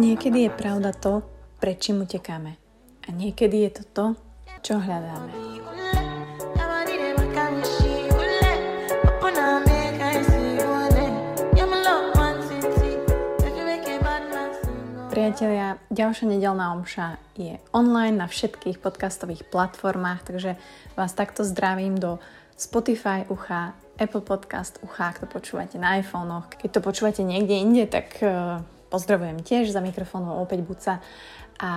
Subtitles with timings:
[0.00, 1.20] Niekedy je pravda to,
[1.60, 2.56] pred čím utekáme.
[3.04, 4.06] A niekedy je to to,
[4.64, 5.28] čo hľadáme.
[15.12, 20.56] Priatelia, ďalšia nedelná omša je online na všetkých podcastových platformách, takže
[20.96, 22.16] vás takto zdravím do
[22.56, 26.56] Spotify ucha, Apple Podcast ucha, ak to počúvate na iPhonech.
[26.56, 30.94] Keď to počúvate niekde inde, tak uh, pozdravujem tiež za mikrofónom opäť Buca.
[31.62, 31.70] A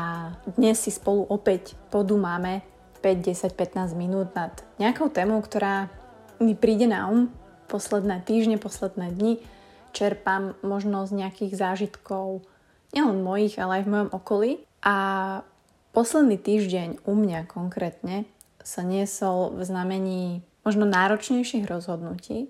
[0.58, 2.66] dnes si spolu opäť podúmame
[3.06, 5.88] 5, 10, 15 minút nad nejakou témou, ktorá
[6.42, 7.30] mi príde na um
[7.68, 9.34] posledné týždne, posledné dni.
[9.94, 12.46] Čerpám možno z nejakých zážitkov
[12.94, 14.52] nielen mojich, ale aj v mojom okolí.
[14.86, 14.96] A
[15.94, 18.30] posledný týždeň u mňa konkrétne
[18.62, 20.24] sa niesol v znamení
[20.64, 22.48] možno náročnejších rozhodnutí,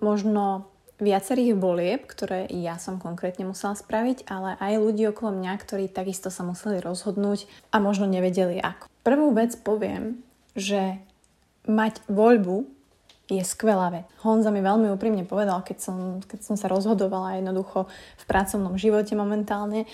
[0.00, 0.69] možno
[1.00, 6.28] viacerých volieb, ktoré ja som konkrétne musela spraviť, ale aj ľudí okolo mňa, ktorí takisto
[6.28, 8.86] sa museli rozhodnúť a možno nevedeli ako.
[9.00, 10.20] Prvú vec poviem,
[10.54, 11.00] že
[11.64, 12.68] mať voľbu
[13.30, 14.06] je skvelá vec.
[14.26, 17.86] Honza mi veľmi úprimne povedal, keď som, keď som sa rozhodovala jednoducho
[18.18, 19.86] v pracovnom živote momentálne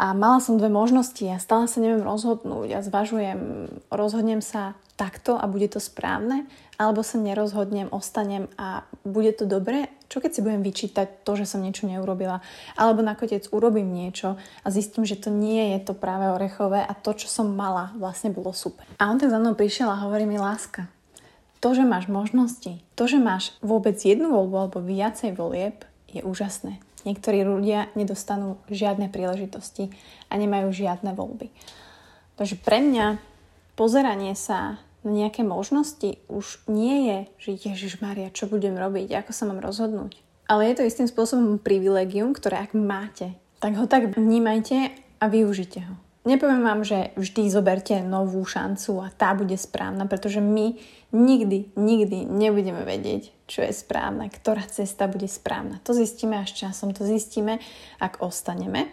[0.00, 5.36] a mala som dve možnosti a stále sa neviem rozhodnúť a zvažujem, rozhodnem sa takto
[5.36, 6.48] a bude to správne,
[6.80, 11.44] alebo sa nerozhodnem, ostanem a bude to dobre, čo keď si budem vyčítať to, že
[11.44, 12.40] som niečo neurobila,
[12.80, 17.12] alebo nakoniec urobím niečo a zistím, že to nie je to práve orechové a to,
[17.12, 18.88] čo som mala, vlastne bolo super.
[18.96, 20.88] A on tak za mnou prišiel a hovorí mi, láska,
[21.60, 26.80] to, že máš možnosti, to, že máš vôbec jednu voľbu alebo viacej volieb, je úžasné.
[27.04, 29.88] Niektorí ľudia nedostanú žiadne príležitosti
[30.28, 31.48] a nemajú žiadne voľby.
[32.36, 33.20] Takže pre mňa
[33.76, 39.32] pozeranie sa na nejaké možnosti už nie je, že Ježiš Maria, čo budem robiť, ako
[39.32, 40.20] sa mám rozhodnúť.
[40.44, 45.80] Ale je to istým spôsobom privilegium, ktoré ak máte, tak ho tak vnímajte a využite
[45.84, 45.94] ho.
[46.20, 50.76] Nepoviem vám, že vždy zoberte novú šancu a tá bude správna, pretože my
[51.16, 55.80] nikdy, nikdy nebudeme vedieť, čo je správne, ktorá cesta bude správna.
[55.88, 57.56] To zistíme až časom, to zistíme,
[57.96, 58.92] ak ostaneme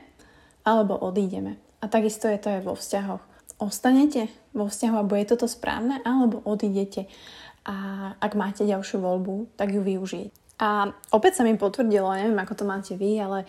[0.63, 1.59] alebo odídeme.
[1.83, 3.23] A takisto je to aj vo vzťahoch.
[3.59, 7.11] Ostanete vo vzťahu a bude toto správne, alebo odídete
[7.67, 7.75] a
[8.23, 10.31] ak máte ďalšiu voľbu, tak ju využijete.
[10.57, 13.45] A opäť sa mi potvrdilo, neviem ako to máte vy, ale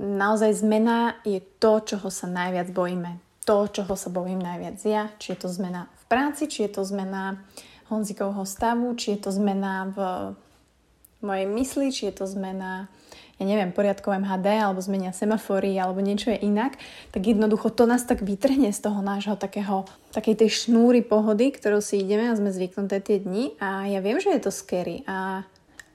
[0.00, 3.18] naozaj zmena je to, čoho sa najviac bojíme.
[3.46, 6.82] To, čoho sa bojím najviac ja, či je to zmena v práci, či je to
[6.82, 7.38] zmena
[7.86, 9.98] Honzikovho stavu, či je to zmena v
[11.22, 12.90] mojej mysli, či je to zmena
[13.36, 16.80] ja neviem, poriadkové MHD alebo zmenia semafory alebo niečo je inak,
[17.12, 19.84] tak jednoducho to nás tak vytrhne z toho nášho takého,
[20.16, 23.52] takej tej šnúry pohody, ktorou si ideme a sme zvyknuté tie dni.
[23.60, 25.04] A ja viem, že je to scary.
[25.04, 25.44] A,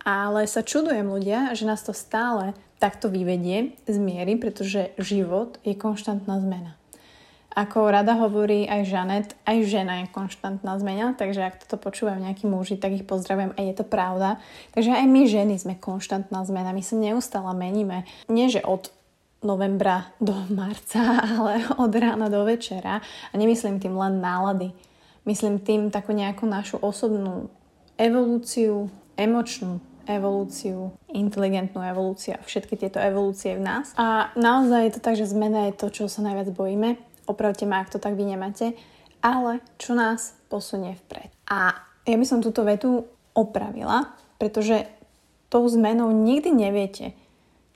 [0.06, 5.78] ale sa čudujem ľudia, že nás to stále takto vyvedie z miery, pretože život je
[5.78, 6.74] konštantná zmena.
[7.52, 12.48] Ako rada hovorí aj Žanet, aj žena je konštantná zmena, takže ak toto počúvajú nejakí
[12.48, 14.40] muži, tak ich pozdravujem a je to pravda.
[14.72, 18.08] Takže aj my ženy sme konštantná zmena, my sa neustále meníme.
[18.32, 18.88] Nie, že od
[19.44, 23.04] novembra do marca, ale od rána do večera.
[23.04, 24.72] A nemyslím tým len nálady.
[25.28, 27.52] Myslím tým takú nejakú našu osobnú
[28.00, 28.88] evolúciu,
[29.20, 33.94] emočnú evolúciu, inteligentnú evolúciu a všetky tieto evolúcie v nás.
[34.00, 36.98] A naozaj je to tak, že zmena je to, čo sa najviac bojíme.
[37.30, 38.74] Opravte ma, ak to tak vy nemáte.
[39.22, 41.30] Ale čo nás posunie vpred.
[41.46, 41.78] A
[42.10, 43.06] ja by som túto vetu
[43.38, 44.90] opravila, pretože
[45.54, 47.14] tou zmenou nikdy neviete,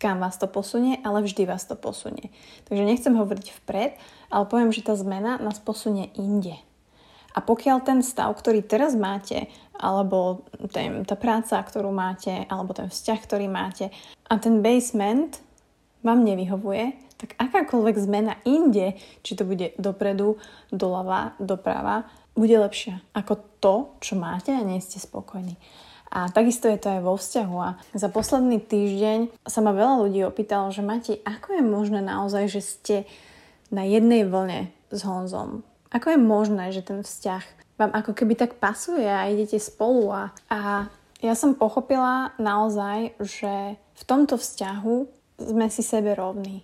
[0.01, 2.33] kam vás to posunie, ale vždy vás to posunie.
[2.67, 3.95] Takže nechcem hovoriť vpred,
[4.33, 6.57] ale poviem, že tá zmena nás posunie inde.
[7.35, 12.87] A pokiaľ ten stav, ktorý teraz máte, alebo ten, tá práca, ktorú máte, alebo ten
[12.87, 13.91] vzťah, ktorý máte
[14.31, 15.43] a ten basement
[15.99, 20.39] vám nevyhovuje, tak akákoľvek zmena inde, či to bude dopredu,
[20.71, 25.55] doľava, doprava, bude lepšia ako to, čo máte a nie ste spokojní.
[26.15, 27.55] A takisto je to aj vo vzťahu.
[27.59, 32.47] A za posledný týždeň sa ma veľa ľudí opýtalo, že Mati, ako je možné naozaj,
[32.47, 32.95] že ste
[33.67, 35.67] na jednej vlne s Honzom?
[35.93, 37.43] Ako je možné, že ten vzťah
[37.75, 40.87] vám ako keby tak pasuje a idete spolu a, a
[41.19, 44.95] ja som pochopila naozaj, že v tomto vzťahu
[45.41, 46.63] sme si sebe rovní.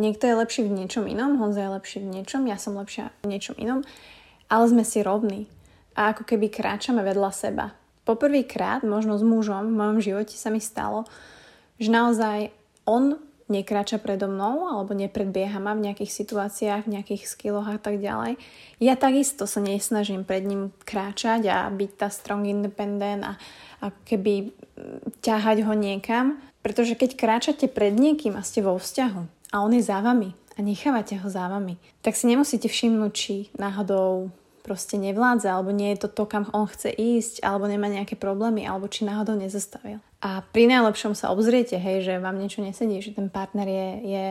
[0.00, 3.36] Niekto je lepší v niečom inom, Honza je lepší v niečom, ja som lepšia v
[3.36, 3.84] niečom inom,
[4.48, 5.44] ale sme si rovní.
[5.92, 7.76] A ako keby kráčame vedľa seba.
[8.08, 11.04] Poprvýkrát, možno s mužom v mojom živote sa mi stalo,
[11.76, 12.48] že naozaj
[12.88, 13.20] on
[13.52, 18.40] nekráča predo mnou alebo nepredbieha ma v nejakých situáciách, v nejakých skilloch a tak ďalej.
[18.80, 23.32] Ja takisto sa nesnažím pred ním kráčať a byť tá strong independent a,
[23.84, 24.56] a keby
[25.20, 29.84] ťahať ho niekam, pretože keď kráčate pred niekým a ste vo vzťahu a on je
[29.84, 34.32] za vami a nechávate ho za vami, tak si nemusíte všimnúť, či náhodou
[34.62, 38.62] proste nevládze, alebo nie je to to, kam on chce ísť, alebo nemá nejaké problémy,
[38.62, 39.98] alebo či náhodou nezastavil.
[40.22, 44.26] A pri najlepšom sa obzriete, hej, že vám niečo nesedí, že ten partner je, je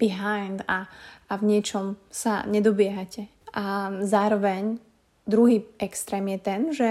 [0.00, 0.88] behind a,
[1.28, 3.28] a v niečom sa nedobiehate.
[3.52, 4.80] A zároveň
[5.28, 6.90] druhý extrém je ten, že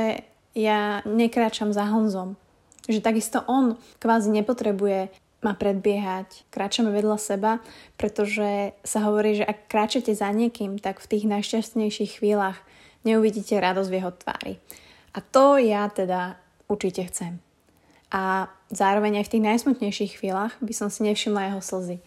[0.54, 2.38] ja nekráčam za Honzom.
[2.86, 5.10] Že takisto on kvázi nepotrebuje
[5.42, 7.62] ma predbiehať, kráčame vedľa seba,
[7.94, 12.58] pretože sa hovorí, že ak kráčate za niekým, tak v tých najšťastnejších chvíľach
[13.06, 14.54] neuvidíte radosť v jeho tvári.
[15.14, 17.47] A to ja teda určite chcem.
[18.12, 21.98] A zároveň aj v tých najsmutnejších chvíľach by som si nevšimla jeho slzy.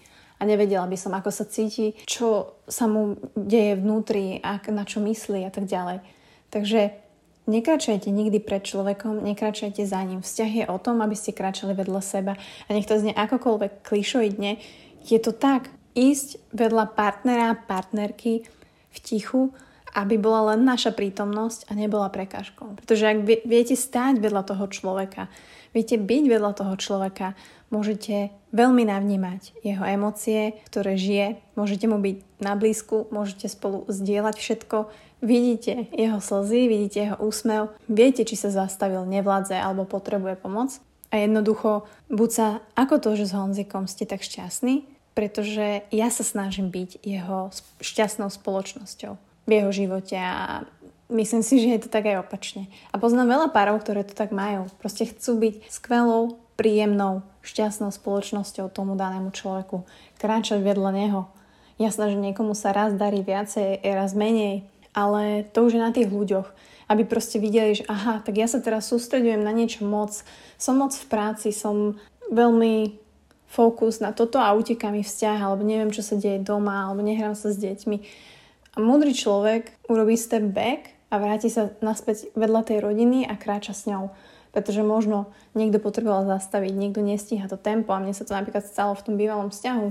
[0.41, 5.05] A nevedela by som, ako sa cíti, čo sa mu deje vnútri, ak, na čo
[5.05, 6.00] myslí a tak ďalej.
[6.49, 6.97] Takže
[7.44, 10.25] nekračajte nikdy pred človekom, nekračajte za ním.
[10.25, 12.32] Vzťah je o tom, aby ste kráčali vedľa seba.
[12.41, 14.56] A nech to znie akokoľvek klišoidne,
[15.05, 18.49] je to tak, ísť vedľa partnera, partnerky
[18.91, 19.52] v tichu
[19.94, 22.78] aby bola len naša prítomnosť a nebola prekážkou.
[22.78, 25.26] Pretože ak viete stáť vedľa toho človeka,
[25.75, 27.38] viete byť vedľa toho človeka,
[27.70, 34.37] môžete veľmi navnímať jeho emócie, ktoré žije, môžete mu byť na blízku, môžete spolu zdieľať
[34.38, 34.90] všetko,
[35.22, 40.82] vidíte jeho slzy, vidíte jeho úsmev, viete, či sa zastavil, nevládze alebo potrebuje pomoc.
[41.10, 42.46] A jednoducho, buď sa
[42.78, 44.87] ako to, že s Honzikom ste tak šťastní,
[45.19, 47.50] pretože ja sa snažím byť jeho
[47.82, 50.62] šťastnou spoločnosťou v jeho živote a
[51.11, 52.70] myslím si, že je to tak aj opačne.
[52.94, 54.70] A poznám veľa párov, ktoré to tak majú.
[54.79, 59.82] Proste chcú byť skvelou, príjemnou, šťastnou spoločnosťou tomu danému človeku.
[60.23, 61.20] Kráčať vedľa neho.
[61.82, 64.62] Jasné, že niekomu sa raz darí viacej, raz menej,
[64.94, 66.47] ale to už je na tých ľuďoch.
[66.91, 70.23] Aby proste videli, že aha, tak ja sa teraz sústredujem na niečo moc,
[70.61, 71.99] som moc v práci, som
[72.29, 72.99] veľmi
[73.50, 77.35] fokus na toto a uteká mi vzťah, alebo neviem, čo sa deje doma, alebo nehrám
[77.35, 77.99] sa s deťmi
[78.75, 83.75] a múdry človek urobí step back a vráti sa naspäť vedľa tej rodiny a kráča
[83.75, 84.14] s ňou.
[84.50, 88.94] Pretože možno niekto potreboval zastaviť, niekto nestíha to tempo a mne sa to napríklad stalo
[88.94, 89.87] v tom bývalom vzťahu.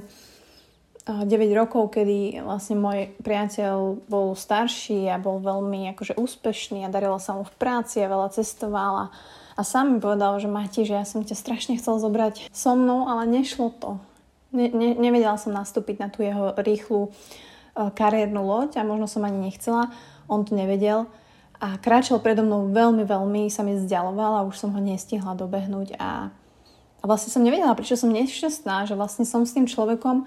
[1.09, 1.25] 9
[1.57, 7.33] rokov, kedy vlastne môj priateľ bol starší a bol veľmi akože úspešný a darilo sa
[7.33, 9.09] mu v práci a veľa cestoval
[9.57, 13.09] a, sám mi povedal, že Mati, že ja som ťa strašne chcel zobrať so mnou,
[13.09, 13.97] ale nešlo to.
[14.53, 17.48] Ne, ne, nevedela som nastúpiť na tú jeho rýchlu E,
[17.87, 19.95] kariérnu loď a možno som ani nechcela,
[20.27, 21.07] on to nevedel
[21.59, 25.99] a kráčal predo mnou veľmi, veľmi, sa mi vzdialoval a už som ho nestihla dobehnúť
[25.99, 26.31] a,
[26.99, 30.23] a vlastne som nevedela, prečo som nešťastná, že vlastne som s tým človekom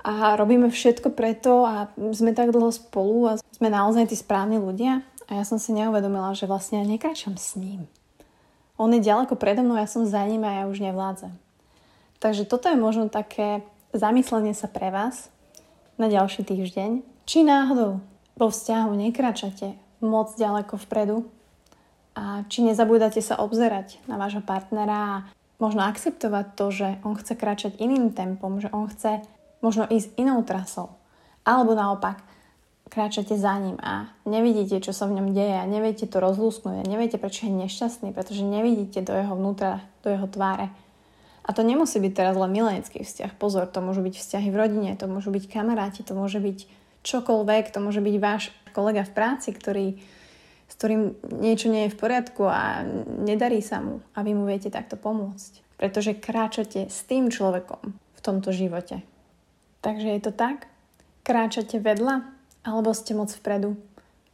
[0.00, 5.04] a robíme všetko preto a sme tak dlho spolu a sme naozaj tí správni ľudia
[5.28, 7.84] a ja som si neuvedomila, že vlastne ja nekráčam s ním.
[8.80, 11.36] On je ďaleko predo mnou, ja som za ním a ja už nevládzem.
[12.16, 13.60] Takže toto je možno také
[13.92, 15.28] zamyslenie sa pre vás,
[16.00, 17.04] na ďalší týždeň.
[17.28, 18.00] Či náhodou
[18.40, 21.28] vo vzťahu nekračate moc ďaleko vpredu
[22.16, 25.22] a či nezabúdate sa obzerať na vášho partnera a
[25.60, 29.20] možno akceptovať to, že on chce kráčať iným tempom, že on chce
[29.60, 30.96] možno ísť inou trasou.
[31.44, 32.24] Alebo naopak,
[32.88, 36.88] kráčate za ním a nevidíte, čo sa v ňom deje a neviete to rozlúsknuť a
[36.88, 40.72] neviete, prečo je nešťastný, pretože nevidíte do jeho vnútra, do jeho tváre.
[41.44, 43.34] A to nemusí byť teraz len milenecký vzťah.
[43.40, 46.58] Pozor, to môžu byť vzťahy v rodine, to môžu byť kamaráti, to môže byť
[47.02, 49.86] čokoľvek, to môže byť váš kolega v práci, ktorý,
[50.68, 52.84] s ktorým niečo nie je v poriadku a
[53.24, 55.80] nedarí sa mu a vy mu viete takto pomôcť.
[55.80, 59.00] Pretože kráčate s tým človekom v tomto živote.
[59.80, 60.68] Takže je to tak?
[61.24, 62.20] Kráčate vedľa?
[62.68, 63.80] Alebo ste moc vpredu?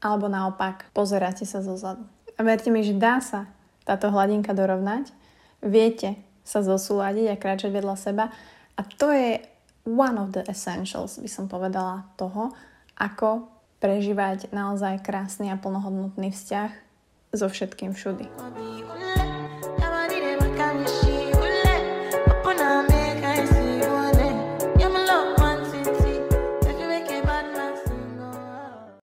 [0.02, 2.02] Alebo naopak, pozeráte sa zozadu.
[2.34, 3.46] A verte mi, že dá sa
[3.86, 5.14] táto hladinka dorovnať.
[5.62, 8.30] Viete, sa zosúľadiť a kráčať vedľa seba.
[8.78, 9.42] A to je
[9.82, 12.54] one of the essentials, by som povedala, toho,
[12.94, 13.50] ako
[13.82, 16.70] prežívať naozaj krásny a plnohodnotný vzťah
[17.34, 18.30] so všetkým všudy.